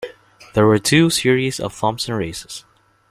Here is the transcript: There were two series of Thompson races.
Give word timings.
There 0.55 0.65
were 0.65 0.79
two 0.79 1.11
series 1.11 1.59
of 1.59 1.77
Thompson 1.77 2.15
races. 2.15 2.65